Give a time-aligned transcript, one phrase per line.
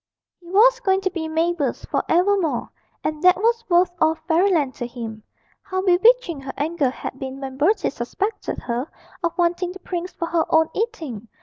[0.39, 2.71] He was going to be Mabel's for evermore,
[3.03, 5.21] and that was worth all Fairyland to him.
[5.61, 8.89] How bewitching her anger had been when Bertie suspected her
[9.23, 11.27] of wanting the prince for her own eating.